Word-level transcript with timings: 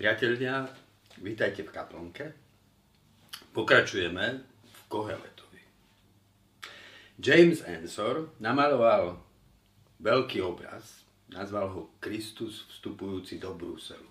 Priatelia, 0.00 0.64
vítajte 1.20 1.60
v 1.60 1.76
kaplnke. 1.76 2.32
Pokračujeme 3.52 4.40
v 4.64 4.78
Koheletovi. 4.88 5.60
James 7.20 7.60
Ensor 7.68 8.32
namaloval 8.40 9.20
veľký 10.00 10.40
obraz, 10.40 11.04
nazval 11.28 11.68
ho 11.76 11.82
Kristus 12.00 12.64
vstupujúci 12.72 13.36
do 13.36 13.52
Bruselu. 13.52 14.08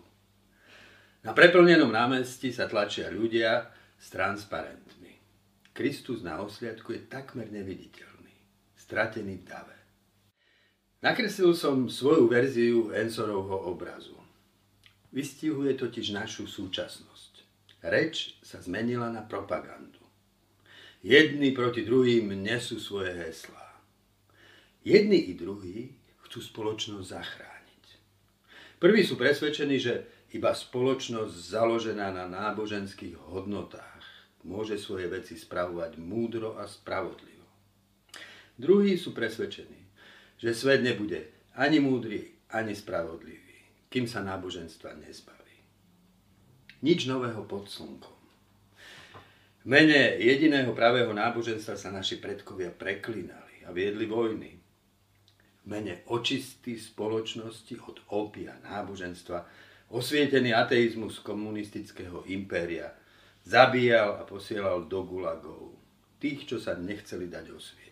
Na 1.26 1.34
preplnenom 1.34 1.90
námestí 1.90 2.54
sa 2.54 2.70
tlačia 2.70 3.10
ľudia 3.10 3.74
s 3.98 4.14
transparentmi. 4.14 5.18
Kristus 5.74 6.22
na 6.22 6.38
osliadku 6.46 6.94
je 6.94 7.10
takmer 7.10 7.50
neviditeľný, 7.50 8.38
stratený 8.78 9.42
v 9.42 9.46
dave. 9.50 9.78
Nakreslil 11.02 11.58
som 11.58 11.90
svoju 11.90 12.30
verziu 12.30 12.94
Ensorovho 12.94 13.74
obrazu. 13.74 14.19
Vystihuje 15.10 15.74
totiž 15.74 16.14
našu 16.14 16.46
súčasnosť. 16.46 17.34
Reč 17.82 18.38
sa 18.46 18.62
zmenila 18.62 19.10
na 19.10 19.26
propagandu. 19.26 20.00
Jedni 21.02 21.56
proti 21.56 21.88
druhým 21.88 22.36
nesú 22.36 22.76
svoje 22.78 23.16
heslá. 23.16 23.80
Jedni 24.84 25.32
i 25.32 25.34
druhí 25.34 25.96
chcú 26.28 26.40
spoločnosť 26.44 27.06
zachrániť. 27.08 27.86
Prví 28.78 29.02
sú 29.02 29.16
presvedčení, 29.16 29.80
že 29.80 30.06
iba 30.36 30.54
spoločnosť 30.54 31.34
založená 31.34 32.14
na 32.14 32.30
náboženských 32.30 33.18
hodnotách 33.18 34.06
môže 34.46 34.78
svoje 34.78 35.10
veci 35.10 35.36
spravovať 35.36 35.98
múdro 35.98 36.56
a 36.56 36.70
spravodlivo. 36.70 37.48
Druhí 38.60 39.00
sú 39.00 39.16
presvedčení, 39.16 39.88
že 40.38 40.56
svet 40.56 40.84
nebude 40.84 41.32
ani 41.56 41.80
múdry, 41.80 42.36
ani 42.52 42.76
spravodlivý, 42.76 43.49
kým 43.90 44.06
sa 44.06 44.22
náboženstva 44.22 45.02
nezbaví. 45.02 45.58
Nič 46.86 47.10
nového 47.10 47.44
pod 47.50 47.68
slnkom. 47.68 48.18
V 49.60 49.66
mene 49.68 50.16
jediného 50.22 50.72
pravého 50.72 51.12
náboženstva 51.12 51.76
sa 51.76 51.90
naši 51.92 52.22
predkovia 52.22 52.72
preklínali 52.72 53.68
a 53.68 53.76
viedli 53.76 54.08
vojny. 54.08 54.56
V 55.60 55.66
mene 55.68 56.08
očistý 56.08 56.80
spoločnosti 56.80 57.76
od 57.84 57.98
opia 58.16 58.56
náboženstva 58.64 59.44
osvietený 59.92 60.56
ateizmus 60.56 61.20
komunistického 61.20 62.24
impéria 62.32 62.96
zabíjal 63.44 64.22
a 64.22 64.24
posielal 64.24 64.86
do 64.86 65.04
gulagov 65.04 65.76
tých, 66.22 66.46
čo 66.46 66.58
sa 66.62 66.78
nechceli 66.78 67.28
dať 67.28 67.46
osvieť. 67.52 67.90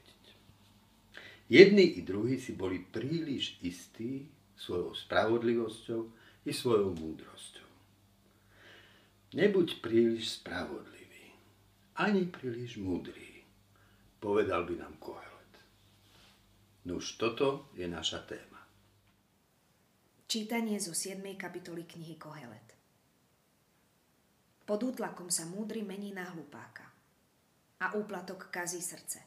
Jedni 1.48 2.00
i 2.00 2.02
druhí 2.04 2.40
si 2.40 2.54
boli 2.56 2.84
príliš 2.84 3.60
istí 3.64 4.28
svojou 4.58 4.98
spravodlivosťou 4.98 6.02
i 6.46 6.52
svojou 6.52 6.98
múdrosťou. 6.98 7.70
Nebuď 9.38 9.84
príliš 9.84 10.42
spravodlivý, 10.42 11.36
ani 12.02 12.26
príliš 12.26 12.82
múdry, 12.82 13.46
povedal 14.18 14.66
by 14.66 14.76
nám 14.82 14.98
Kohelet. 14.98 15.54
Nuž 16.88 17.20
toto 17.20 17.70
je 17.76 17.86
naša 17.86 18.24
téma. 18.24 18.64
Čítanie 20.28 20.80
zo 20.80 20.92
7. 20.92 21.24
kapitoly 21.36 21.84
knihy 21.84 22.16
Kohelet. 22.16 22.76
Pod 24.68 24.80
útlakom 24.84 25.32
sa 25.32 25.48
múdry 25.48 25.84
mení 25.84 26.12
na 26.12 26.28
hlupáka 26.36 26.84
a 27.80 27.96
úplatok 27.96 28.52
kazí 28.52 28.84
srdce. 28.84 29.24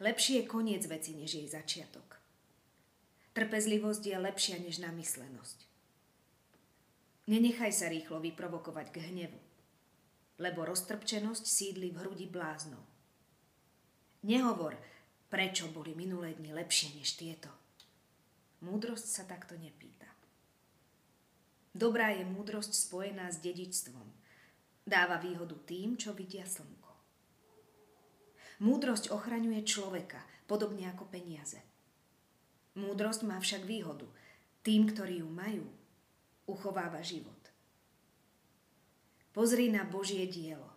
Lepší 0.00 0.34
je 0.34 0.44
koniec 0.46 0.86
veci, 0.86 1.14
než 1.14 1.34
jej 1.34 1.48
začiatok. 1.48 2.19
Trpezlivosť 3.40 4.04
je 4.04 4.16
lepšia 4.20 4.60
než 4.60 4.84
namyslenosť. 4.84 5.64
Nenechaj 7.24 7.72
sa 7.72 7.88
rýchlo 7.88 8.20
vyprovokovať 8.20 8.92
k 8.92 9.00
hnevu, 9.00 9.40
lebo 10.36 10.68
roztrpčenosť 10.68 11.48
sídli 11.48 11.88
v 11.88 12.04
hrudi 12.04 12.28
bláznov. 12.28 12.84
Nehovor, 14.28 14.76
prečo 15.32 15.72
boli 15.72 15.96
minulé 15.96 16.36
dni 16.36 16.52
lepšie 16.52 16.92
než 17.00 17.16
tieto. 17.16 17.48
Múdrosť 18.60 19.08
sa 19.08 19.24
takto 19.24 19.56
nepýta. 19.56 20.12
Dobrá 21.72 22.12
je 22.12 22.28
múdrosť 22.28 22.76
spojená 22.76 23.32
s 23.32 23.40
dedičstvom. 23.40 24.04
Dáva 24.84 25.16
výhodu 25.16 25.56
tým, 25.64 25.96
čo 25.96 26.12
vidia 26.12 26.44
slnko. 26.44 26.92
Múdrosť 28.60 29.08
ochraňuje 29.08 29.64
človeka, 29.64 30.20
podobne 30.44 30.92
ako 30.92 31.08
peniaze. 31.08 31.69
Múdrosť 32.78 33.26
má 33.26 33.38
však 33.42 33.66
výhodu. 33.66 34.06
Tým, 34.62 34.90
ktorí 34.92 35.24
ju 35.24 35.28
majú, 35.30 35.66
uchováva 36.46 37.02
život. 37.02 37.38
Pozri 39.30 39.70
na 39.70 39.86
Božie 39.86 40.26
dielo. 40.26 40.68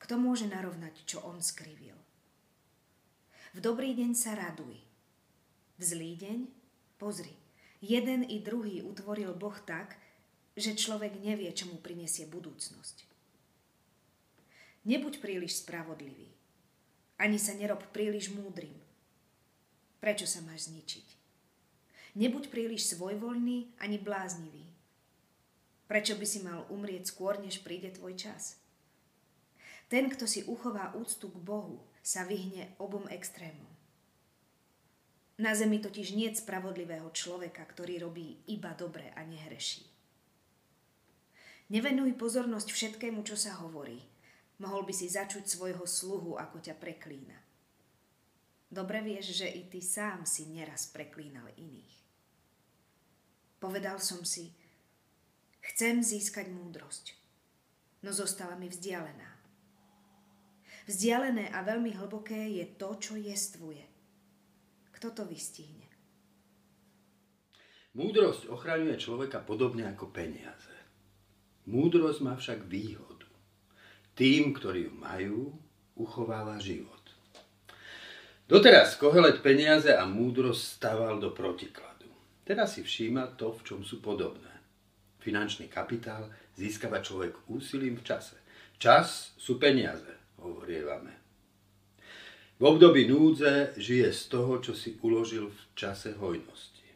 Kto 0.00 0.16
môže 0.16 0.48
narovnať, 0.48 1.04
čo 1.04 1.20
on 1.24 1.40
skrivil? 1.44 1.96
V 3.52 3.58
dobrý 3.58 3.92
deň 3.96 4.12
sa 4.14 4.38
raduj. 4.38 4.76
V 5.76 5.82
zlý 5.82 6.16
deň 6.16 6.38
pozri. 7.00 7.32
Jeden 7.80 8.28
i 8.28 8.38
druhý 8.44 8.84
utvoril 8.84 9.32
Boh 9.32 9.56
tak, 9.64 9.96
že 10.52 10.76
človek 10.76 11.16
nevie, 11.24 11.48
čo 11.56 11.64
mu 11.68 11.80
prinesie 11.80 12.28
budúcnosť. 12.28 13.08
Nebuď 14.84 15.20
príliš 15.20 15.64
spravodlivý. 15.64 16.28
Ani 17.20 17.36
sa 17.36 17.52
nerob 17.52 17.84
príliš 17.92 18.32
múdrym. 18.32 18.76
Prečo 20.00 20.24
sa 20.24 20.40
máš 20.42 20.72
zničiť? 20.72 21.06
Nebuď 22.16 22.48
príliš 22.50 22.96
svojvoľný 22.96 23.76
ani 23.78 23.96
bláznivý. 24.00 24.66
Prečo 25.86 26.16
by 26.16 26.26
si 26.26 26.40
mal 26.40 26.66
umrieť 26.72 27.12
skôr, 27.12 27.38
než 27.38 27.62
príde 27.62 27.92
tvoj 27.92 28.16
čas? 28.16 28.58
Ten, 29.92 30.08
kto 30.10 30.26
si 30.26 30.42
uchová 30.46 30.90
úctu 30.96 31.28
k 31.28 31.38
Bohu, 31.38 31.84
sa 32.00 32.24
vyhne 32.24 32.72
obom 32.80 33.06
extrémom. 33.12 33.68
Na 35.40 35.52
zemi 35.52 35.80
totiž 35.80 36.16
nie 36.16 36.30
spravodlivého 36.32 37.10
človeka, 37.12 37.64
ktorý 37.64 38.08
robí 38.08 38.40
iba 38.48 38.72
dobre 38.76 39.12
a 39.16 39.24
nehreší. 39.24 39.84
Nevenuj 41.70 42.18
pozornosť 42.18 42.68
všetkému, 42.72 43.22
čo 43.22 43.38
sa 43.38 43.56
hovorí, 43.62 44.02
Mohol 44.60 44.92
by 44.92 44.92
si 44.92 45.08
začuť 45.08 45.48
svojho 45.48 45.88
sluhu, 45.88 46.36
ako 46.36 46.60
ťa 46.60 46.76
preklína. 46.76 47.49
Dobre 48.70 49.02
vieš, 49.02 49.34
že 49.42 49.50
i 49.50 49.66
ty 49.66 49.82
sám 49.82 50.22
si 50.22 50.46
neraz 50.46 50.86
preklínal 50.94 51.50
iných. 51.58 51.98
Povedal 53.58 53.98
som 53.98 54.22
si, 54.22 54.54
chcem 55.58 56.06
získať 56.06 56.48
múdrosť, 56.54 57.18
no 58.06 58.14
zostala 58.14 58.54
mi 58.54 58.70
vzdialená. 58.70 59.30
Vzdialené 60.86 61.50
a 61.50 61.66
veľmi 61.66 61.98
hlboké 61.98 62.56
je 62.56 62.66
to, 62.78 62.94
čo 62.96 63.18
jestvuje. 63.18 63.84
Kto 64.96 65.12
to 65.12 65.22
vystihne? 65.26 65.90
Múdrosť 67.90 68.46
ochraňuje 68.46 68.96
človeka 69.02 69.42
podobne 69.42 69.90
ako 69.90 70.14
peniaze. 70.14 70.70
Múdrosť 71.66 72.18
má 72.22 72.38
však 72.38 72.70
výhod. 72.70 73.26
Tým, 74.14 74.54
ktorí 74.54 74.86
ju 74.86 74.92
majú, 74.94 75.38
uchováva 75.98 76.62
život. 76.62 76.99
Doteraz 78.50 78.98
Kohelet 78.98 79.46
peniaze 79.46 79.94
a 79.94 80.02
múdrosť 80.10 80.82
stával 80.82 81.22
do 81.22 81.30
protikladu. 81.30 82.10
Teraz 82.42 82.74
si 82.74 82.82
všíma 82.82 83.38
to, 83.38 83.54
v 83.54 83.62
čom 83.62 83.80
sú 83.86 84.02
podobné. 84.02 84.50
Finančný 85.22 85.70
kapitál 85.70 86.26
získava 86.58 86.98
človek 86.98 87.46
úsilím 87.46 88.02
v 88.02 88.10
čase. 88.10 88.34
Čas 88.74 89.38
sú 89.38 89.62
peniaze, 89.62 90.10
hovorievame. 90.42 91.14
V 92.58 92.62
období 92.66 93.06
núdze 93.06 93.78
žije 93.78 94.10
z 94.10 94.22
toho, 94.26 94.58
čo 94.58 94.74
si 94.74 94.98
uložil 94.98 95.54
v 95.54 95.60
čase 95.78 96.18
hojnosti. 96.18 96.90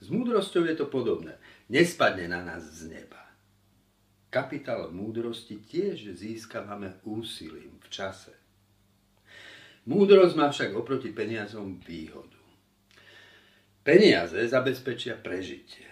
S 0.00 0.08
múdrosťou 0.08 0.64
je 0.64 0.80
to 0.80 0.88
podobné. 0.88 1.36
Nespadne 1.68 2.24
na 2.24 2.40
nás 2.40 2.64
z 2.64 2.88
neba. 2.88 3.20
Kapitál 4.32 4.88
múdrosti 4.96 5.60
tiež 5.60 6.16
získavame 6.16 7.04
úsilím 7.04 7.76
v 7.84 7.88
čase. 7.92 8.43
Múdrosť 9.84 10.34
má 10.40 10.48
však 10.48 10.72
oproti 10.72 11.12
peniazom 11.12 11.76
výhodu. 11.84 12.40
Peniaze 13.84 14.40
zabezpečia 14.48 15.20
prežitie. 15.20 15.84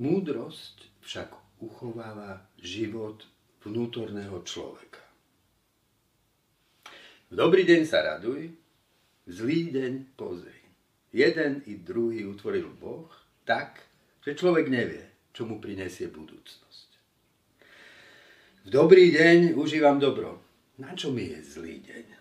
Múdrosť 0.00 1.04
však 1.04 1.60
uchováva 1.60 2.48
život 2.56 3.28
vnútorného 3.60 4.40
človeka. 4.48 5.04
V 7.28 7.36
dobrý 7.36 7.68
deň 7.68 7.82
sa 7.84 8.00
raduj, 8.00 8.48
v 9.28 9.30
zlý 9.30 9.68
deň 9.68 10.16
pozri. 10.16 10.64
Jeden 11.12 11.60
i 11.68 11.76
druhý 11.76 12.24
utvoril 12.24 12.72
Boh 12.72 13.12
tak, 13.44 13.84
že 14.24 14.32
človek 14.32 14.72
nevie, 14.72 15.04
čo 15.36 15.44
mu 15.44 15.60
prinesie 15.60 16.08
budúcnosť. 16.08 16.88
V 18.64 18.68
dobrý 18.72 19.12
deň 19.12 19.60
užívam 19.60 20.00
dobro. 20.00 20.40
Na 20.80 20.96
čo 20.96 21.12
mi 21.12 21.28
je 21.28 21.44
zlý 21.44 21.84
deň? 21.84 22.13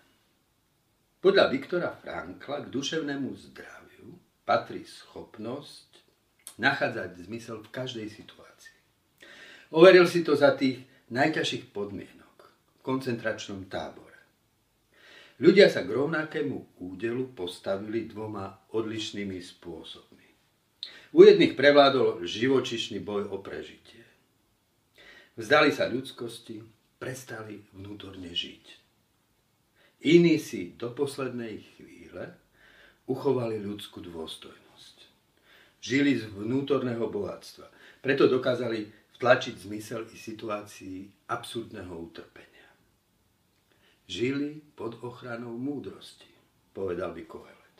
Podľa 1.23 1.55
Viktora 1.55 1.95
Frankla 1.95 2.67
k 2.67 2.67
duševnému 2.67 3.31
zdraviu 3.31 4.11
patrí 4.43 4.83
schopnosť 4.83 6.03
nachádzať 6.59 7.15
zmysel 7.15 7.63
v 7.63 7.71
každej 7.71 8.11
situácii. 8.11 8.75
Overil 9.71 10.03
si 10.03 10.19
to 10.27 10.35
za 10.35 10.51
tých 10.51 10.83
najťažších 11.15 11.71
podmienok 11.71 12.35
v 12.43 12.79
koncentračnom 12.83 13.71
tábore. 13.71 14.19
Ľudia 15.39 15.71
sa 15.71 15.87
k 15.87 15.95
rovnakému 15.95 16.83
údelu 16.83 17.31
postavili 17.31 18.03
dvoma 18.03 18.59
odlišnými 18.75 19.39
spôsobmi. 19.39 20.27
U 21.15 21.23
jedných 21.23 21.55
prevládol 21.55 22.27
živočišný 22.27 22.99
boj 22.99 23.31
o 23.31 23.39
prežitie. 23.39 24.03
Vzdali 25.39 25.71
sa 25.71 25.87
ľudskosti, 25.87 26.59
prestali 26.99 27.63
vnútorne 27.71 28.27
žiť. 28.27 28.82
Iní 30.03 30.35
si 30.35 30.75
do 30.75 30.91
poslednej 30.91 31.63
chvíle 31.79 32.35
uchovali 33.07 33.55
ľudskú 33.63 34.03
dôstojnosť. 34.03 34.95
Žili 35.79 36.19
z 36.19 36.27
vnútorného 36.27 37.07
bohatstva. 37.07 37.71
Preto 38.03 38.27
dokázali 38.27 38.91
vtlačiť 39.15 39.55
zmysel 39.63 40.03
i 40.11 40.17
situácii 40.19 41.27
absurdného 41.31 41.95
utrpenia. 41.95 42.67
Žili 44.03 44.59
pod 44.75 44.99
ochranou 44.99 45.55
múdrosti, 45.55 46.27
povedal 46.75 47.15
by 47.15 47.23
Kohelet. 47.23 47.77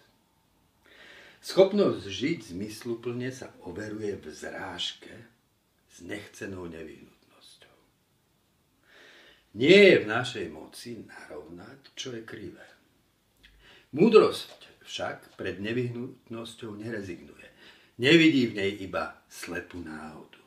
Schopnosť 1.44 2.08
žiť 2.08 2.56
zmysluplne 2.56 3.28
sa 3.36 3.52
overuje 3.68 4.16
v 4.16 4.32
zrážke 4.32 5.12
s 5.92 6.00
nechcenou 6.00 6.72
nevyhnutnosťou. 6.72 7.13
Nie 9.54 9.94
je 9.94 9.98
v 10.02 10.10
našej 10.10 10.50
moci 10.50 11.06
narovnať, 11.06 11.94
čo 11.94 12.10
je 12.18 12.26
krivé. 12.26 12.66
Múdrosť 13.94 14.82
však 14.82 15.38
pred 15.38 15.62
nevyhnutnosťou 15.62 16.74
nerezignuje. 16.74 17.46
Nevidí 18.02 18.50
v 18.50 18.58
nej 18.58 18.72
iba 18.82 19.22
slepú 19.30 19.78
náhodu. 19.78 20.42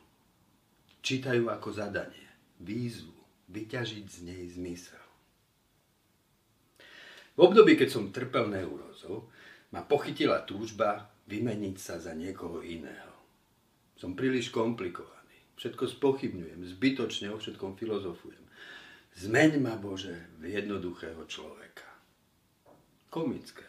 Čítajú 0.99 1.47
ako 1.47 1.71
zadanie, 1.71 2.27
výzvu, 2.59 3.15
vyťažiť 3.47 4.05
z 4.11 4.19
nej 4.27 4.43
zmysel. 4.51 4.99
V 7.37 7.39
období, 7.39 7.79
keď 7.79 7.87
som 7.87 8.11
trpel 8.11 8.51
neurózou, 8.51 9.31
ma 9.71 9.87
pochytila 9.87 10.43
túžba 10.43 11.07
vymeniť 11.31 11.75
sa 11.79 11.95
za 11.95 12.11
niekoho 12.11 12.59
iného. 12.59 13.15
Som 13.95 14.19
príliš 14.19 14.51
komplikovaný. 14.51 15.15
Všetko 15.55 15.87
spochybňujem, 15.95 16.59
zbytočne 16.75 17.31
o 17.31 17.39
všetkom 17.39 17.79
filozofujem. 17.79 18.46
Zmeň 19.17 19.57
ma, 19.57 19.73
Bože, 19.81 20.29
v 20.37 20.53
jednoduchého 20.53 21.25
človeka. 21.25 21.89
Komické. 23.09 23.65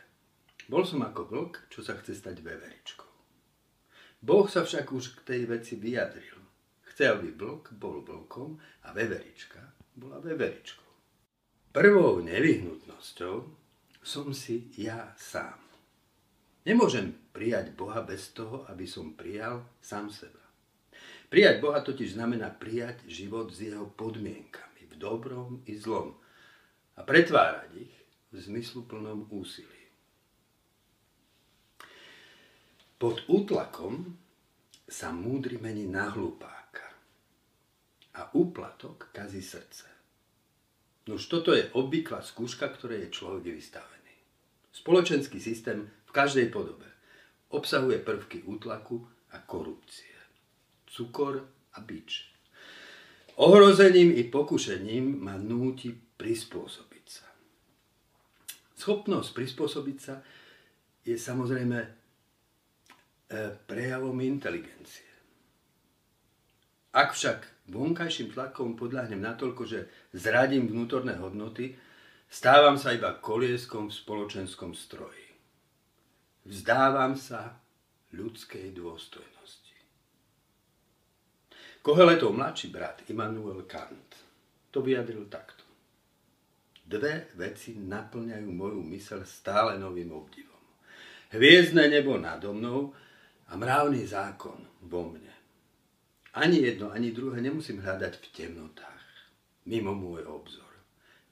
Bol 0.68 0.84
som 0.84 1.00
ako 1.00 1.24
vlk, 1.24 1.72
čo 1.72 1.80
sa 1.80 1.96
chce 1.96 2.20
stať 2.20 2.44
veveričkou. 2.44 3.08
Boh 4.20 4.44
sa 4.44 4.68
však 4.68 4.92
už 4.92 5.16
k 5.16 5.20
tej 5.24 5.42
veci 5.48 5.80
vyjadril. 5.80 6.36
Chcel 6.92 7.24
by 7.24 7.30
vlk, 7.32 7.64
bol 7.80 8.04
vlkom 8.04 8.60
a 8.60 8.92
veverička 8.92 9.72
bola 9.96 10.20
veveričkou. 10.20 10.84
Prvou 11.72 12.20
nevyhnutnosťou 12.20 13.36
som 14.04 14.36
si 14.36 14.68
ja 14.76 15.16
sám. 15.16 15.56
Nemôžem 16.68 17.32
prijať 17.32 17.72
Boha 17.72 18.04
bez 18.04 18.36
toho, 18.36 18.68
aby 18.68 18.84
som 18.84 19.16
prijal 19.16 19.64
sám 19.80 20.12
seba. 20.12 20.44
Prijať 21.32 21.64
Boha 21.64 21.80
totiž 21.80 22.20
znamená 22.20 22.52
prijať 22.52 23.08
život 23.08 23.48
s 23.48 23.64
jeho 23.64 23.88
podmienkami, 23.96 24.67
dobrom 24.98 25.62
i 25.70 25.78
zlom 25.78 26.18
a 26.98 27.00
pretvárať 27.06 27.70
ich 27.78 27.94
v 28.34 28.36
zmysluplnom 28.36 29.30
úsilí. 29.30 29.78
Pod 32.98 33.22
útlakom 33.30 34.18
sa 34.82 35.14
múdry 35.14 35.62
mení 35.62 35.86
na 35.86 36.10
hlupáka 36.10 36.90
a 38.18 38.34
úplatok 38.34 39.14
kazí 39.14 39.38
srdce. 39.38 39.86
Nož 41.06 41.30
toto 41.30 41.54
je 41.54 41.70
obvyklá 41.72 42.20
skúška, 42.20 42.68
ktoré 42.68 43.06
je 43.06 43.14
človek 43.14 43.54
vystavený. 43.54 44.14
Spoločenský 44.74 45.38
systém 45.40 45.88
v 46.04 46.10
každej 46.12 46.50
podobe. 46.52 46.84
Obsahuje 47.48 48.02
prvky 48.02 48.44
útlaku 48.44 49.00
a 49.32 49.40
korupcie. 49.40 50.12
Cukor 50.84 51.48
a 51.72 51.78
bič. 51.80 52.37
Ohrozením 53.38 54.18
i 54.18 54.26
pokušením 54.26 55.22
ma 55.22 55.38
núti 55.38 55.94
prispôsobiť 55.94 57.06
sa. 57.06 57.26
Schopnosť 58.74 59.30
prispôsobiť 59.30 59.98
sa 60.02 60.18
je 61.06 61.14
samozrejme 61.14 61.78
e, 61.78 61.88
prejavom 63.62 64.18
inteligencie. 64.18 65.06
Ak 66.90 67.14
však 67.14 67.70
vonkajším 67.70 68.34
tlakom 68.34 68.74
podľahnem 68.74 69.22
natoľko, 69.22 69.62
že 69.70 69.86
zradím 70.10 70.66
vnútorné 70.66 71.14
hodnoty, 71.22 71.78
stávam 72.26 72.74
sa 72.74 72.90
iba 72.90 73.14
kolieskom 73.14 73.86
v 73.86 73.98
spoločenskom 74.02 74.74
stroji. 74.74 75.30
Vzdávam 76.48 77.14
sa 77.14 77.60
ľudskej 78.16 78.72
dôstojnosti. 78.72 79.67
Koheletov 81.88 82.36
mladší 82.36 82.68
brat 82.68 83.02
Immanuel 83.08 83.62
Kant 83.62 84.16
to 84.70 84.84
vyjadril 84.84 85.24
takto. 85.24 85.64
Dve 86.84 87.32
veci 87.32 87.80
naplňajú 87.80 88.44
moju 88.44 88.84
mysel 88.92 89.24
stále 89.24 89.80
novým 89.80 90.12
obdivom. 90.12 90.60
Hviezdne 91.32 91.88
nebo 91.88 92.20
nado 92.20 92.52
mnou 92.52 92.92
a 93.48 93.56
mravný 93.56 94.04
zákon 94.04 94.60
vo 94.84 95.08
mne. 95.08 95.32
Ani 96.36 96.60
jedno, 96.60 96.92
ani 96.92 97.08
druhé 97.08 97.40
nemusím 97.40 97.80
hľadať 97.80 98.20
v 98.20 98.26
temnotách, 98.36 99.04
mimo 99.64 99.96
môj 99.96 100.28
obzor. 100.28 100.68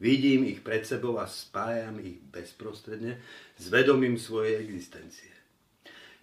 Vidím 0.01 0.49
ich 0.49 0.65
pred 0.65 0.89
sebou 0.89 1.21
a 1.21 1.29
spájam 1.29 2.01
ich 2.01 2.17
bezprostredne 2.33 3.21
s 3.61 3.69
vedomím 3.69 4.17
svojej 4.17 4.65
existencie. 4.65 5.37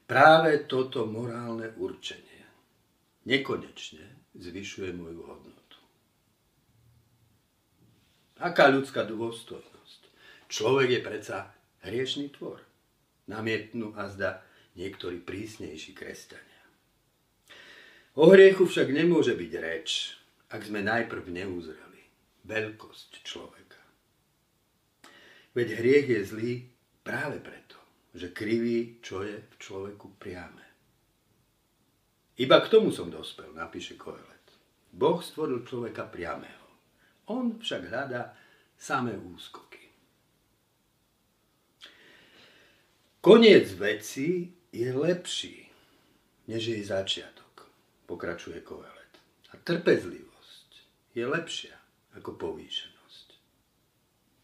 Práve 0.09 0.65
toto 0.65 1.05
morálne 1.05 1.77
určenie 1.77 2.41
nekonečne 3.29 4.22
zvyšuje 4.37 4.93
moju 4.93 5.21
hodnotu. 5.23 5.77
Aká 8.41 8.67
ľudská 8.67 9.05
dôstojnosť? 9.05 10.01
Človek 10.49 10.99
je 10.99 11.01
predsa 11.01 11.37
hriešný 11.85 12.33
tvor. 12.33 12.59
Namietnú 13.29 13.95
a 13.95 14.11
zda 14.11 14.43
niektorí 14.75 15.21
prísnejší 15.23 15.95
kresťania. 15.95 16.61
O 18.19 18.29
hriechu 18.29 18.67
však 18.67 18.93
nemôže 18.93 19.33
byť 19.33 19.51
reč, 19.57 20.19
ak 20.53 20.61
sme 20.65 20.85
najprv 20.85 21.23
neuzreli 21.33 22.01
veľkosť 22.45 23.25
človeka. 23.25 23.81
Veď 25.53 25.67
hriech 25.79 26.07
je 26.09 26.21
zlý 26.25 26.53
práve 27.05 27.37
preto, 27.39 27.77
že 28.13 28.33
kriví, 28.33 29.01
čo 29.01 29.21
je 29.21 29.37
v 29.37 29.55
človeku 29.57 30.17
priame. 30.17 30.72
Iba 32.43 32.59
k 32.59 32.67
tomu 32.75 32.91
som 32.91 33.07
dospel, 33.07 33.55
napíše 33.55 33.95
Kohelet. 33.95 34.43
Boh 34.91 35.23
stvoril 35.23 35.63
človeka 35.63 36.11
priamého. 36.11 36.67
On 37.31 37.55
však 37.55 37.87
hľadá 37.87 38.35
samé 38.75 39.15
úskoky. 39.15 39.79
Koniec 43.23 43.71
veci 43.79 44.51
je 44.75 44.89
lepší, 44.91 45.71
než 46.51 46.67
jej 46.67 46.83
začiatok, 46.83 47.71
pokračuje 48.11 48.59
Kohelet. 48.59 49.13
A 49.55 49.63
trpezlivosť 49.63 50.69
je 51.15 51.23
lepšia 51.23 51.79
ako 52.19 52.35
povýšenosť. 52.35 53.27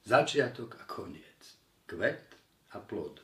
Začiatok 0.07 0.79
a 0.79 0.87
koniec. 0.87 1.59
Kvet 1.83 2.39
a 2.71 2.79
plod. 2.79 3.19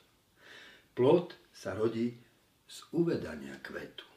Plod 0.91 1.31
sa 1.55 1.71
rodí 1.71 2.19
z 2.67 2.77
uvedania 2.91 3.55
kvetu. 3.63 4.14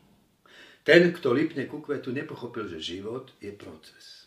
Ten, 0.89 1.13
kto 1.13 1.37
lipne 1.37 1.69
ku 1.69 1.85
kvetu, 1.85 2.17
nepochopil, 2.17 2.65
že 2.65 2.81
život 2.81 3.37
je 3.45 3.53
proces. 3.53 4.25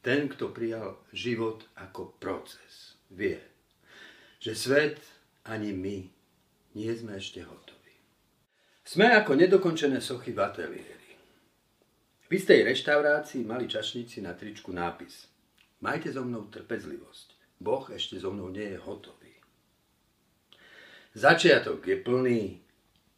Ten, 0.00 0.32
kto 0.32 0.48
prijal 0.56 0.96
život 1.12 1.68
ako 1.76 2.16
proces, 2.16 2.96
vie, 3.12 3.36
že 4.40 4.56
svet 4.56 4.96
ani 5.44 5.76
my 5.76 6.08
nie 6.80 6.92
sme 6.96 7.20
ešte 7.20 7.44
hotoví. 7.44 7.92
Sme 8.80 9.12
ako 9.12 9.36
nedokončené 9.36 10.00
sochy 10.00 10.32
v 10.32 10.40
ateliéri. 10.40 11.12
V 12.24 12.30
istej 12.32 12.64
reštaurácii 12.64 13.44
mali 13.44 13.68
čašníci 13.68 14.24
na 14.24 14.32
tričku 14.32 14.72
nápis– 14.72 15.28
Majte 15.80 16.12
so 16.12 16.20
mnou 16.20 16.44
trpezlivosť. 16.52 17.56
Boh 17.56 17.88
ešte 17.88 18.20
so 18.20 18.28
mnou 18.28 18.52
nie 18.52 18.76
je 18.76 18.78
hotový. 18.84 19.32
Začiatok 21.16 21.80
je 21.88 21.96
plný 21.96 22.60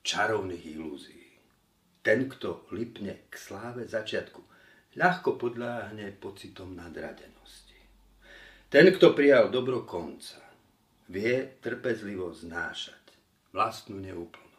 čarovných 0.06 0.64
ilúzií. 0.78 1.21
Ten, 2.02 2.26
kto 2.26 2.66
lipne 2.74 3.30
k 3.30 3.34
sláve 3.38 3.86
začiatku, 3.86 4.42
ľahko 4.98 5.38
podláhne 5.38 6.10
pocitom 6.18 6.74
nadradenosti. 6.74 7.78
Ten, 8.66 8.90
kto 8.90 9.14
prijal 9.14 9.54
dobro 9.54 9.86
konca, 9.86 10.42
vie 11.06 11.62
trpezlivo 11.62 12.34
znášať 12.34 13.02
vlastnú 13.54 14.02
neúplnosť. 14.02 14.50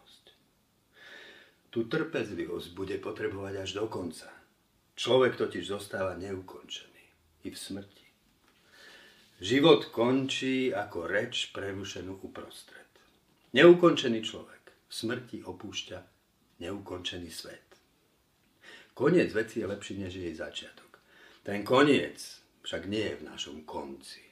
tú 1.73 1.89
trpezlivosť 1.89 2.69
bude 2.77 3.01
potrebovať 3.01 3.65
až 3.65 3.69
do 3.81 3.89
konca. 3.89 4.29
Človek 4.93 5.41
totiž 5.41 5.73
zostáva 5.73 6.13
neukončený 6.21 7.03
i 7.43 7.49
v 7.49 7.57
smrti. 7.57 8.05
Život 9.41 9.89
končí 9.89 10.69
ako 10.69 11.09
reč 11.09 11.49
prerušenú 11.49 12.21
uprostred. 12.21 12.85
Neukončený 13.57 14.21
človek 14.21 14.63
v 14.85 14.93
smrti 14.93 15.37
opúšťa 15.41 16.12
neukončený 16.63 17.29
svet. 17.29 17.67
Koniec 18.93 19.33
veci 19.33 19.59
je 19.59 19.67
lepší 19.67 19.99
než 19.99 20.13
jej 20.15 20.35
začiatok. 20.35 21.01
Ten 21.43 21.65
koniec 21.67 22.21
však 22.63 22.87
nie 22.87 23.03
je 23.03 23.15
v 23.19 23.27
našom 23.27 23.67
konci. 23.67 24.23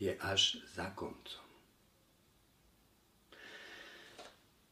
Je 0.00 0.12
až 0.20 0.60
za 0.74 0.92
koncom. 0.92 1.44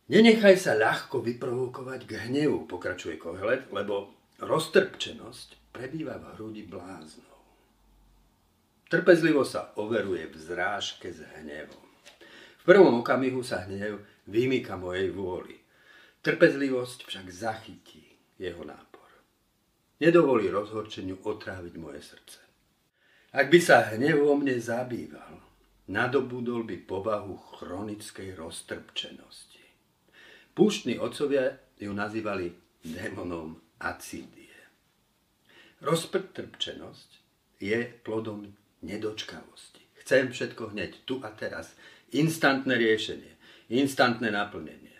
Nenechaj 0.08 0.56
sa 0.56 0.72
ľahko 0.72 1.20
vyprovokovať 1.20 2.08
k 2.08 2.12
hnevu, 2.28 2.64
pokračuje 2.64 3.20
Kohelet, 3.20 3.68
lebo 3.68 4.16
roztrpčenosť 4.40 5.68
prebýva 5.68 6.16
v 6.16 6.24
hrudi 6.32 6.64
bláznov. 6.64 7.28
Trpezlivo 8.88 9.44
sa 9.44 9.76
overuje 9.76 10.32
v 10.32 10.36
zrážke 10.40 11.12
s 11.12 11.20
hnevom. 11.36 11.84
V 12.56 12.62
prvom 12.64 13.04
okamihu 13.04 13.44
sa 13.44 13.68
hnev 13.68 14.00
vymýka 14.24 14.80
mojej 14.80 15.12
vôli. 15.12 15.60
Trpezlivosť 16.18 17.06
však 17.06 17.26
zachytí 17.30 18.02
jeho 18.42 18.66
nápor. 18.66 19.06
Nedovolí 20.02 20.50
rozhorčeniu 20.50 21.22
otráviť 21.22 21.74
moje 21.78 22.02
srdce. 22.02 22.38
Ak 23.30 23.46
by 23.46 23.60
sa 23.62 23.94
hnev 23.94 24.26
o 24.26 24.34
mne 24.34 24.58
zabýval, 24.58 25.38
nadobudol 25.86 26.66
by 26.66 26.82
povahu 26.82 27.38
chronickej 27.62 28.34
roztrpčenosti. 28.34 29.62
Púštni 30.58 30.98
otcovia 30.98 31.54
ju 31.78 31.94
nazývali 31.94 32.50
démonom 32.82 33.62
acidie. 33.78 34.50
Rozprtrpčenosť 35.78 37.10
je 37.62 37.78
plodom 38.02 38.50
nedočkavosti. 38.82 39.86
Chcem 40.02 40.34
všetko 40.34 40.74
hneď, 40.74 41.06
tu 41.06 41.22
a 41.22 41.30
teraz. 41.30 41.78
Instantné 42.10 42.74
riešenie, 42.74 43.38
instantné 43.70 44.34
naplnenie. 44.34 44.97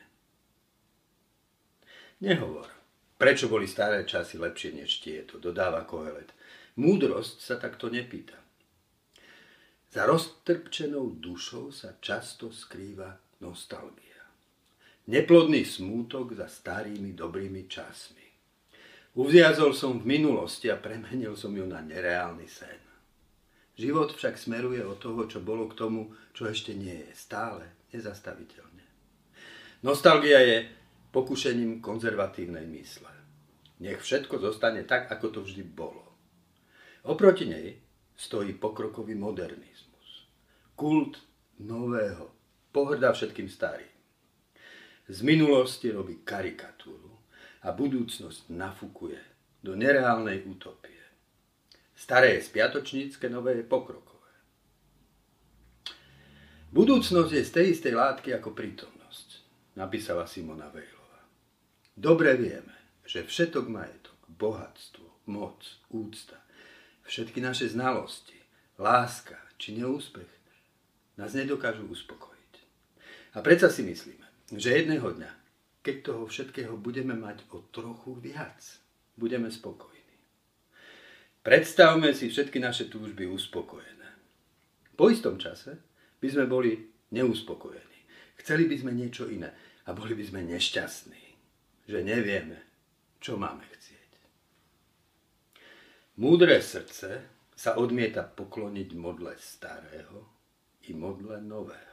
Nehovor, 2.19 2.67
prečo 3.15 3.47
boli 3.47 3.71
staré 3.71 4.03
časy 4.03 4.43
lepšie 4.43 4.75
než 4.75 4.99
tieto, 4.99 5.39
dodáva 5.39 5.87
Kohelet. 5.87 6.35
Múdrosť 6.75 7.39
sa 7.39 7.55
takto 7.63 7.87
nepýta. 7.87 8.35
Za 9.95 10.03
roztrpčenou 10.03 11.15
dušou 11.23 11.71
sa 11.71 11.95
často 12.03 12.51
skrýva 12.51 13.15
nostalgia. 13.39 14.19
Neplodný 15.07 15.63
smútok 15.63 16.35
za 16.35 16.51
starými 16.51 17.15
dobrými 17.15 17.71
časmi. 17.71 18.27
Uvziazol 19.15 19.73
som 19.73 20.03
v 20.03 20.19
minulosti 20.19 20.69
a 20.69 20.77
premenil 20.77 21.39
som 21.39 21.55
ju 21.55 21.65
na 21.65 21.79
nereálny 21.81 22.51
sen. 22.51 22.83
Život 23.79 24.19
však 24.19 24.35
smeruje 24.35 24.83
od 24.83 24.99
toho, 24.99 25.23
čo 25.31 25.39
bolo 25.39 25.71
k 25.71 25.79
tomu, 25.79 26.11
čo 26.35 26.51
ešte 26.51 26.75
nie 26.75 26.99
je. 26.99 27.11
Stále, 27.15 27.89
nezastaviteľne. 27.95 28.85
Nostalgia 29.87 30.43
je 30.43 30.59
pokušením 31.11 31.81
konzervatívnej 31.81 32.67
mysle. 32.67 33.11
Nech 33.79 34.03
všetko 34.03 34.43
zostane 34.43 34.83
tak, 34.83 35.13
ako 35.13 35.27
to 35.31 35.41
vždy 35.47 35.63
bolo. 35.63 36.05
Oproti 37.07 37.47
nej 37.47 37.79
stojí 38.19 38.53
pokrokový 38.59 39.15
modernizmus. 39.15 40.27
Kult 40.75 41.23
nového, 41.63 42.35
pohrda 42.75 43.15
všetkým 43.15 43.47
starým. 43.47 43.95
Z 45.09 45.23
minulosti 45.25 45.89
robí 45.89 46.21
karikatúru 46.21 47.17
a 47.65 47.73
budúcnosť 47.73 48.53
nafúkuje 48.53 49.21
do 49.65 49.73
nereálnej 49.73 50.45
utopie. 50.45 51.01
Staré 51.97 52.39
je 52.39 52.47
spiatočnícke, 52.47 53.27
nové 53.27 53.59
je 53.59 53.65
pokrokové. 53.67 54.31
Budúcnosť 56.71 57.33
je 57.33 57.43
z 57.43 57.51
tej 57.51 57.67
istej 57.73 57.95
látky 57.97 58.37
ako 58.37 58.53
prítomnosť, 58.53 59.29
napísala 59.75 60.29
Simona 60.29 60.69
Vejlová. 60.69 60.98
Dobre 61.99 62.39
vieme, 62.39 62.79
že 63.03 63.27
všetok 63.27 63.67
majetok, 63.67 64.15
bohatstvo, 64.31 65.27
moc, 65.35 65.59
úcta, 65.91 66.39
všetky 67.03 67.43
naše 67.43 67.67
znalosti, 67.75 68.39
láska 68.79 69.35
či 69.59 69.75
neúspech 69.75 70.31
nás 71.19 71.35
nedokážu 71.35 71.83
uspokojiť. 71.91 72.53
A 73.35 73.43
predsa 73.43 73.67
si 73.67 73.83
myslíme, 73.83 74.23
že 74.55 74.79
jedného 74.79 75.11
dňa, 75.11 75.33
keď 75.83 75.97
toho 76.07 76.31
všetkého 76.31 76.79
budeme 76.79 77.19
mať 77.19 77.43
o 77.51 77.67
trochu 77.75 78.15
viac, 78.23 78.63
budeme 79.19 79.51
spokojní. 79.51 79.99
Predstavme 81.43 82.15
si 82.15 82.31
všetky 82.31 82.63
naše 82.63 82.87
túžby 82.87 83.27
uspokojené. 83.27 84.07
Po 84.95 85.11
istom 85.11 85.35
čase 85.35 85.83
by 86.23 86.29
sme 86.31 86.47
boli 86.47 86.79
neuspokojení. 87.11 87.99
Chceli 88.39 88.71
by 88.71 88.87
sme 88.87 88.95
niečo 88.95 89.27
iné 89.27 89.51
a 89.83 89.91
boli 89.91 90.15
by 90.15 90.23
sme 90.23 90.47
nešťastní, 90.47 91.28
že 91.89 92.05
nevieme, 92.05 92.61
čo 93.17 93.41
máme 93.41 93.65
chcieť. 93.65 94.13
Múdre 96.21 96.61
srdce 96.61 97.25
sa 97.57 97.81
odmieta 97.81 98.29
pokloniť 98.29 98.93
modle 98.93 99.33
starého 99.41 100.29
i 100.87 100.93
modle 100.93 101.41
nového. 101.41 101.89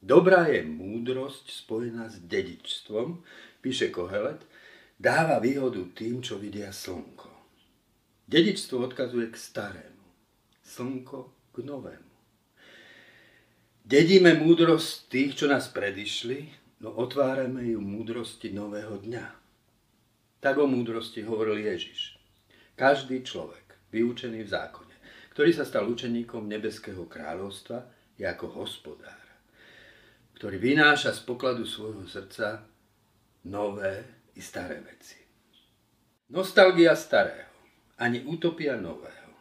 Dobrá 0.00 0.48
je 0.48 0.64
múdrosť 0.64 1.52
spojená 1.52 2.08
s 2.08 2.20
dedičstvom, 2.24 3.20
píše 3.60 3.92
Kohelet, 3.92 4.44
dáva 4.96 5.40
výhodu 5.40 5.80
tým, 5.92 6.24
čo 6.24 6.40
vidia 6.40 6.72
slnko. 6.72 7.28
Dedičstvo 8.24 8.80
odkazuje 8.84 9.28
k 9.28 9.36
starému, 9.36 10.06
slnko 10.64 11.52
k 11.52 11.56
novému. 11.64 12.12
Dedíme 13.84 14.38
múdrosť 14.38 15.10
tých, 15.10 15.30
čo 15.34 15.50
nás 15.50 15.68
predišli, 15.68 16.46
no 16.80 16.90
otvárame 16.96 17.70
ju 17.70 17.80
múdrosti 17.80 18.52
nového 18.52 19.00
dňa. 19.00 19.26
Tak 20.40 20.56
o 20.56 20.66
múdrosti 20.66 21.22
hovoril 21.22 21.60
Ježiš. 21.64 22.16
Každý 22.76 23.20
človek, 23.24 23.92
vyučený 23.92 24.44
v 24.44 24.52
zákone, 24.52 24.96
ktorý 25.36 25.52
sa 25.52 25.68
stal 25.68 25.84
učeníkom 25.88 26.48
nebeského 26.48 27.04
kráľovstva, 27.04 27.84
je 28.16 28.24
ako 28.24 28.64
hospodár 28.64 29.20
ktorý 30.40 30.56
vynáša 30.56 31.12
z 31.12 31.20
pokladu 31.28 31.68
svojho 31.68 32.08
srdca 32.08 32.64
nové 33.44 34.24
i 34.32 34.40
staré 34.40 34.80
veci. 34.80 35.20
Nostalgia 36.32 36.96
starého, 36.96 37.52
ani 38.00 38.24
utopia 38.24 38.80
nového 38.80 39.36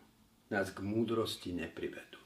nás 0.52 0.76
k 0.76 0.84
múdrosti 0.84 1.56
neprivedú. 1.56 2.20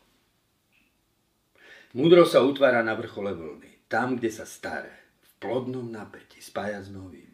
Múdro 1.93 2.25
sa 2.25 2.41
utvára 2.41 2.82
na 2.82 2.98
vrchole 2.98 3.38
vlny, 3.38 3.86
tam, 3.86 4.17
kde 4.17 4.34
sa 4.34 4.50
staré, 4.50 5.02
plodnom 5.43 5.91
napätí 5.91 6.39
spája 6.39 6.79
s 6.79 6.88
novým. 6.88 7.27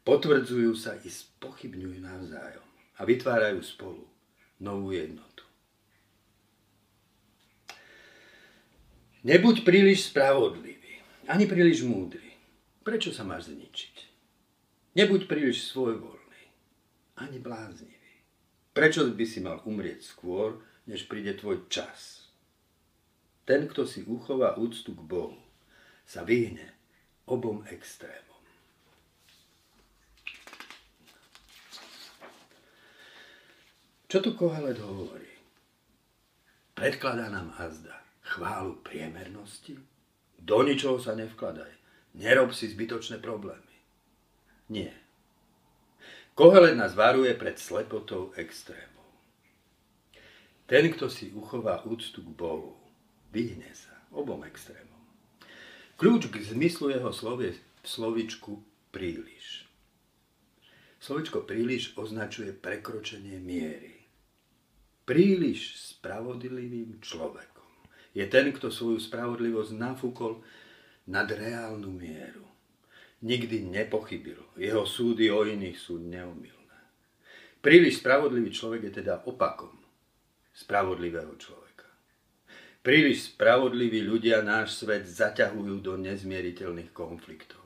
Potvrdzujú 0.00 0.72
sa 0.72 0.96
i 1.04 1.12
spochybňujú 1.12 2.00
navzájom 2.00 2.64
a 2.96 3.04
vytvárajú 3.04 3.60
spolu 3.60 4.08
novú 4.64 4.96
jednotu. 4.96 5.44
Nebuď 9.20 9.68
príliš 9.68 10.08
spravodlivý 10.08 10.80
ani 11.28 11.44
príliš 11.44 11.84
múdry. 11.84 12.32
Prečo 12.80 13.12
sa 13.12 13.28
máš 13.28 13.52
zničiť? 13.52 13.96
Nebuď 14.96 15.28
príliš 15.28 15.68
svojvoľný, 15.70 16.42
ani 17.20 17.38
bláznivý. 17.38 18.24
Prečo 18.72 19.04
by 19.04 19.24
si 19.28 19.38
mal 19.44 19.60
umrieť 19.68 20.00
skôr, 20.00 20.64
než 20.88 21.04
príde 21.06 21.36
tvoj 21.36 21.68
čas? 21.68 22.26
Ten, 23.44 23.68
kto 23.68 23.84
si 23.84 24.02
uchová 24.08 24.56
úctu 24.56 24.96
k 24.96 25.02
Bohu, 25.04 25.38
sa 26.08 26.26
vyhne 26.26 26.79
obom 27.30 27.62
extrémom. 27.70 28.42
Čo 34.10 34.18
tu 34.18 34.34
Kohelet 34.34 34.82
hovorí? 34.82 35.30
Predkladá 36.74 37.30
nám 37.30 37.54
azda 37.54 38.00
chválu 38.30 38.82
priemernosti, 38.82 39.78
do 40.38 40.58
ničoho 40.66 40.98
sa 40.98 41.14
nevkladaj. 41.14 41.70
Nerob 42.18 42.50
si 42.50 42.66
zbytočné 42.66 43.22
problémy. 43.22 43.76
Nie. 44.70 44.90
Kohelet 46.34 46.74
nás 46.74 46.98
varuje 46.98 47.30
pred 47.38 47.58
slepotou 47.58 48.34
extrémov. 48.34 49.06
Ten, 50.66 50.90
kto 50.90 51.10
si 51.10 51.30
uchová 51.34 51.82
úctu 51.86 52.22
k 52.22 52.30
Bohu, 52.34 52.78
vyhne 53.30 53.70
sa 53.74 53.94
obom 54.14 54.42
extrémom. 54.46 54.89
Kľúč 56.00 56.32
k 56.32 56.40
zmyslu 56.40 56.96
jeho 56.96 57.12
slovie 57.12 57.52
v 57.52 57.84
slovičku 57.84 58.56
príliš. 58.88 59.68
Slovičko 60.96 61.44
príliš 61.44 61.92
označuje 61.92 62.56
prekročenie 62.56 63.36
miery. 63.36 64.00
Príliš 65.04 65.76
spravodlivým 65.92 67.04
človekom 67.04 67.68
je 68.16 68.24
ten, 68.32 68.48
kto 68.48 68.72
svoju 68.72 68.96
spravodlivosť 68.96 69.76
nafúkol 69.76 70.40
nad 71.04 71.28
reálnu 71.28 71.92
mieru. 71.92 72.48
nikdy 73.20 73.68
nepochybil. 73.68 74.40
Jeho 74.56 74.88
súdy 74.88 75.28
o 75.28 75.44
iných 75.44 75.76
sú 75.76 76.00
neomilné. 76.00 76.80
Príliš 77.60 78.00
spravodlivý 78.00 78.48
človek 78.48 78.88
je 78.88 79.04
teda 79.04 79.20
opakom 79.28 79.76
spravodlivého 80.56 81.36
človeka. 81.36 81.59
Príliš 82.80 83.36
spravodliví 83.36 84.00
ľudia 84.00 84.40
náš 84.40 84.80
svet 84.80 85.04
zaťahujú 85.04 85.84
do 85.84 86.00
nezmieriteľných 86.00 86.96
konfliktov. 86.96 87.60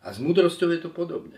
A 0.00 0.16
s 0.16 0.16
múdrosťou 0.16 0.72
je 0.72 0.80
to 0.80 0.88
podobne. 0.88 1.36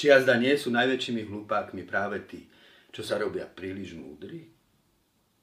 Či 0.00 0.08
jazda 0.08 0.40
nie 0.40 0.56
sú 0.56 0.72
najväčšími 0.72 1.28
hlupákmi 1.28 1.84
práve 1.84 2.24
tí, 2.24 2.48
čo 2.88 3.04
sa 3.04 3.20
robia 3.20 3.44
príliš 3.44 3.92
múdri? 4.00 4.48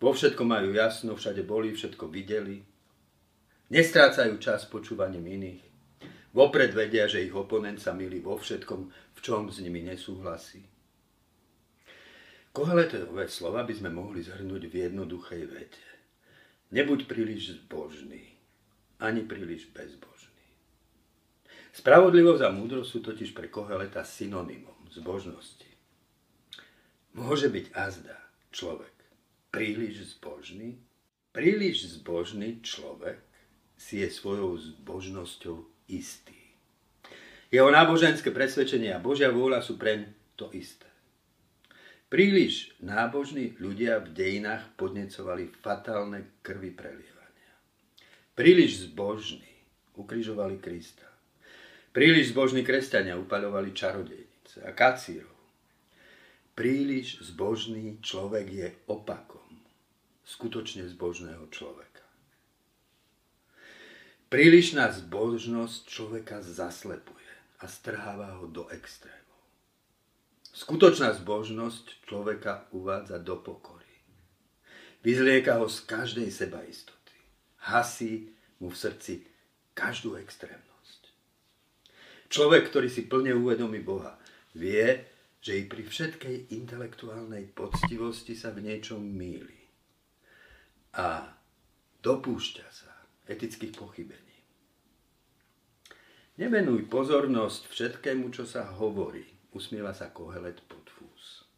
Vo 0.01 0.09
všetko 0.09 0.41
majú 0.49 0.73
jasno, 0.73 1.13
všade 1.13 1.45
boli, 1.45 1.77
všetko 1.77 2.09
videli. 2.09 2.57
Nestrácajú 3.69 4.41
čas 4.41 4.65
počúvaním 4.65 5.29
iných. 5.29 5.61
Vopred 6.33 6.73
vedia, 6.73 7.05
že 7.05 7.21
ich 7.21 7.37
oponent 7.37 7.77
sa 7.77 7.93
milí 7.93 8.17
vo 8.17 8.33
všetkom, 8.33 8.81
v 8.89 9.19
čom 9.21 9.53
s 9.53 9.61
nimi 9.61 9.85
nesúhlasí. 9.85 10.65
Koheletové 12.49 13.29
slova 13.29 13.61
by 13.61 13.73
sme 13.77 13.93
mohli 13.93 14.25
zhrnúť 14.25 14.73
v 14.73 14.75
jednoduchej 14.89 15.43
vete. 15.45 15.89
Nebuď 16.69 17.09
príliš 17.09 17.57
zbožný, 17.65 18.37
ani 19.01 19.25
príliš 19.25 19.73
bezbožný. 19.73 20.45
Spravodlivosť 21.73 22.41
a 22.45 22.53
múdrosť 22.53 22.89
sú 22.89 22.99
totiž 23.01 23.33
pre 23.33 23.49
Koheleta 23.49 24.05
synonymom 24.05 24.89
zbožnosti. 24.93 25.69
Môže 27.13 27.49
byť 27.49 27.65
azda 27.73 28.17
človek 28.53 28.93
príliš 29.53 30.17
zbožný? 30.17 30.77
Príliš 31.29 32.01
zbožný 32.01 32.61
človek 32.65 33.21
si 33.77 34.01
je 34.01 34.09
svojou 34.09 34.57
zbožnosťou 34.57 35.61
istý. 35.89 36.37
Jeho 37.49 37.69
náboženské 37.69 38.29
presvedčenie 38.29 38.93
a 38.93 39.01
Božia 39.01 39.33
vôľa 39.33 39.61
sú 39.61 39.77
preň 39.77 40.09
to 40.37 40.53
isté. 40.53 40.88
Príliš 42.09 42.73
nábožní 42.81 43.53
ľudia 43.61 44.01
v 44.01 44.09
dejinách 44.17 44.73
podnecovali 44.81 45.53
fatálne 45.61 46.41
krvi 46.41 46.73
prelievania. 46.73 47.53
Príliš 48.33 48.89
zbožní 48.89 49.45
ukrižovali 49.93 50.57
Krista. 50.57 51.05
Príliš 51.93 52.33
zbožní 52.33 52.65
kresťania 52.65 53.13
upaľovali 53.13 53.77
čarodejnice 53.77 54.65
a 54.65 54.73
kacírov. 54.73 55.37
Príliš 56.57 57.21
zbožný 57.29 58.01
človek 58.01 58.45
je 58.49 58.67
opakom 58.89 59.61
skutočne 60.25 60.89
zbožného 60.89 61.45
človeka. 61.53 62.05
Prílišná 64.33 64.93
zbožnosť 64.93 65.89
človeka 65.89 66.41
zaslepuje 66.41 67.29
a 67.61 67.65
strháva 67.69 68.37
ho 68.41 68.45
do 68.45 68.65
extrému. 68.69 69.28
Skutočná 70.59 71.15
zbožnosť 71.15 72.03
človeka 72.03 72.67
uvádza 72.75 73.15
do 73.23 73.39
pokory. 73.39 73.87
Vyzlieka 74.99 75.55
ho 75.55 75.71
z 75.71 75.87
každej 75.87 76.27
sebaistoty. 76.27 77.15
Hasí 77.63 78.35
mu 78.59 78.67
v 78.67 78.75
srdci 78.75 79.23
každú 79.71 80.19
extrémnosť. 80.19 81.15
Človek, 82.27 82.75
ktorý 82.75 82.91
si 82.91 83.07
plne 83.07 83.39
uvedomí 83.39 83.79
Boha, 83.79 84.19
vie, 84.51 84.99
že 85.39 85.55
i 85.55 85.63
pri 85.63 85.87
všetkej 85.87 86.51
intelektuálnej 86.51 87.47
poctivosti 87.55 88.35
sa 88.35 88.51
v 88.51 88.67
niečom 88.67 88.99
míli. 88.99 89.63
A 90.99 91.39
dopúšťa 92.03 92.67
sa 92.67 92.91
etických 93.31 93.79
pochybení. 93.79 94.35
Nevenuj 96.35 96.91
pozornosť 96.91 97.71
všetkému, 97.71 98.27
čo 98.35 98.43
sa 98.43 98.67
hovorí, 98.75 99.38
Usmieva 99.49 99.93
sa 99.97 100.13
Kohelet 100.13 100.61
pod 100.69 100.85
fús. 100.89 101.49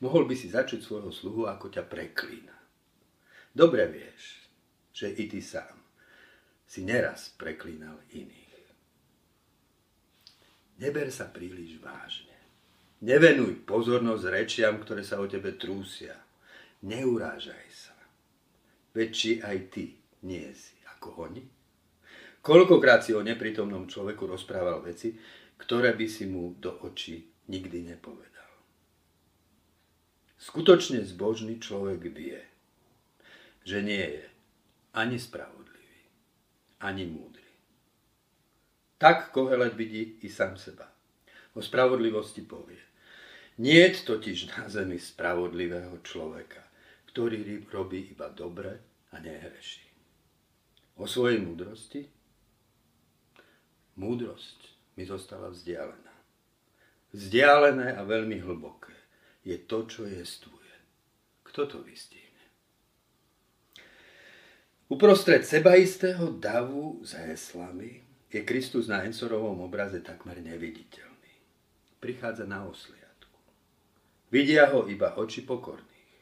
Mohol 0.00 0.28
by 0.28 0.34
si 0.36 0.48
začuť 0.52 0.80
svojho 0.80 1.12
sluhu, 1.12 1.48
ako 1.48 1.72
ťa 1.72 1.84
preklína. 1.88 2.56
Dobre 3.56 3.88
vieš, 3.88 4.44
že 4.92 5.12
i 5.12 5.28
ty 5.28 5.40
sám 5.40 5.76
si 6.68 6.84
neraz 6.84 7.32
preklínal 7.36 7.96
iných. 8.12 8.44
Neber 10.76 11.08
sa 11.08 11.28
príliš 11.32 11.80
vážne. 11.80 12.36
Nevenuj 13.00 13.64
pozornosť 13.64 14.24
rečiam, 14.28 14.76
ktoré 14.76 15.00
sa 15.00 15.20
o 15.20 15.28
tebe 15.28 15.56
trúsia. 15.56 16.16
Neurážaj 16.84 17.66
sa. 17.72 17.96
Veď 18.92 19.08
či 19.12 19.30
aj 19.40 19.58
ty 19.72 19.96
nie 20.24 20.48
si 20.52 20.76
ako 20.96 21.28
oni? 21.28 21.44
Koľkokrát 22.44 23.04
si 23.04 23.16
o 23.16 23.24
neprítomnom 23.24 23.88
človeku 23.88 24.28
rozprával 24.28 24.84
veci, 24.84 25.16
ktoré 25.56 25.96
by 25.96 26.06
si 26.08 26.28
mu 26.28 26.56
do 26.60 26.76
očí 26.84 27.35
nikdy 27.46 27.82
nepovedal. 27.94 28.50
Skutočne 30.36 31.02
zbožný 31.02 31.58
človek 31.58 32.06
vie, 32.12 32.38
že 33.66 33.82
nie 33.82 34.04
je 34.04 34.24
ani 34.94 35.18
spravodlivý, 35.18 36.02
ani 36.80 37.04
múdry. 37.08 37.50
Tak 38.96 39.32
Kohelet 39.34 39.74
vidí 39.74 40.22
i 40.22 40.28
sám 40.30 40.56
seba. 40.56 40.88
O 41.56 41.60
spravodlivosti 41.64 42.44
povie. 42.44 42.80
Nie 43.56 43.88
totiž 43.88 44.52
na 44.52 44.68
zemi 44.68 45.00
spravodlivého 45.00 46.04
človeka, 46.04 46.60
ktorý 47.08 47.64
robí 47.72 48.12
iba 48.12 48.28
dobre 48.28 48.76
a 49.12 49.16
nehreší. 49.16 49.88
O 51.00 51.08
svojej 51.08 51.40
múdrosti? 51.40 52.04
Múdrosť 53.96 54.60
mi 55.00 55.08
zostala 55.08 55.48
vzdialená. 55.48 56.05
Vzdialené 57.16 57.96
a 57.96 58.04
veľmi 58.04 58.44
hlboké 58.44 58.92
je 59.40 59.56
to, 59.64 59.88
čo 59.88 60.04
jestvuje. 60.04 60.74
Kto 61.48 61.64
to 61.64 61.78
vystihne? 61.80 62.44
Uprostred 64.92 65.48
sebaistého 65.48 66.36
davu 66.36 67.00
s 67.00 67.16
heslami 67.16 68.04
je 68.28 68.44
Kristus 68.44 68.92
na 68.92 69.00
Ensorovom 69.08 69.64
obraze 69.64 70.04
takmer 70.04 70.44
neviditeľný. 70.44 71.32
Prichádza 72.04 72.44
na 72.44 72.68
osliadku. 72.68 73.40
Vidia 74.28 74.68
ho 74.76 74.84
iba 74.84 75.16
oči 75.16 75.40
pokorných, 75.40 76.20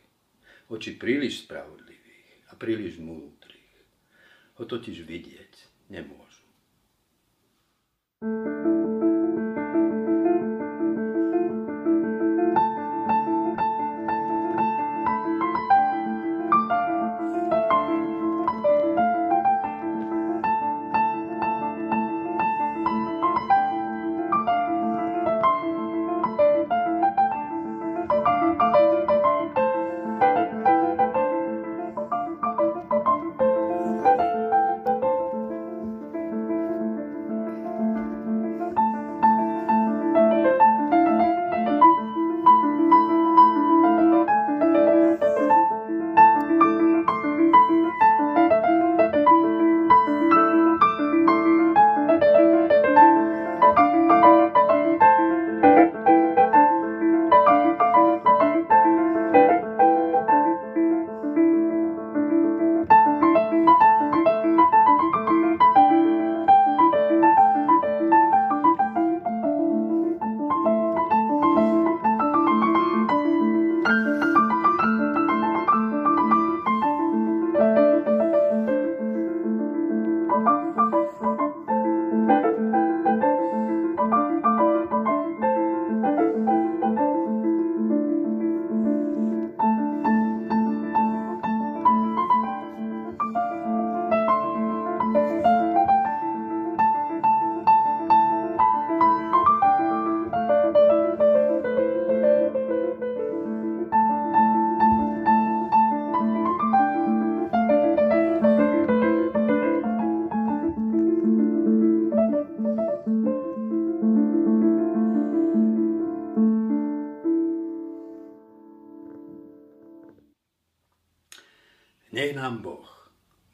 oči 0.70 0.94
príliš 0.94 1.42
spravodlivých 1.42 2.30
a 2.48 2.52
príliš 2.54 3.02
múdrych. 3.02 3.74
Ho 4.62 4.64
totiž 4.64 5.02
vidieť 5.02 5.52
nemôžu. 5.90 6.46
thank 8.24 8.46
you 8.46 8.53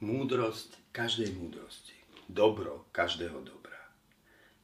múdrosť 0.01 0.81
každej 0.97 1.37
múdrosti, 1.37 1.93
dobro 2.25 2.89
každého 2.89 3.45
dobra. 3.45 3.77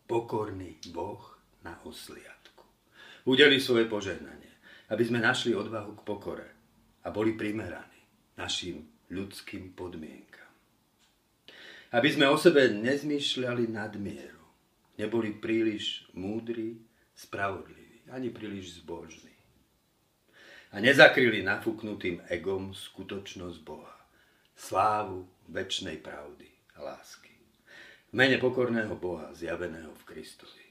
Pokorný 0.08 0.80
Boh 0.96 1.20
na 1.60 1.76
osliadku. 1.84 2.64
Udeli 3.28 3.60
svoje 3.60 3.84
požehnanie, 3.84 4.48
aby 4.88 5.04
sme 5.04 5.20
našli 5.20 5.52
odvahu 5.52 6.00
k 6.00 6.06
pokore 6.08 6.48
a 7.04 7.12
boli 7.12 7.36
primeraní 7.36 8.00
našim 8.40 8.88
ľudským 9.12 9.76
podmienkam. 9.76 10.48
Aby 11.92 12.08
sme 12.16 12.32
o 12.32 12.40
sebe 12.40 12.72
nezmýšľali 12.72 13.68
nadmieru, 13.68 14.40
neboli 14.96 15.36
príliš 15.36 16.08
múdri, 16.16 16.80
spravodliví, 17.12 18.08
ani 18.08 18.32
príliš 18.32 18.80
zbožní. 18.80 19.36
A 20.72 20.80
nezakryli 20.80 21.44
nafúknutým 21.44 22.24
egom 22.32 22.72
skutočnosť 22.72 23.60
Boha 23.60 23.95
slávu 24.56 25.28
väčšnej 25.52 26.02
pravdy 26.02 26.48
a 26.80 26.90
lásky. 26.90 27.30
V 28.10 28.12
mene 28.16 28.40
pokorného 28.40 28.96
Boha 28.98 29.30
zjaveného 29.36 29.92
v 29.92 30.02
Kristovi. 30.08 30.65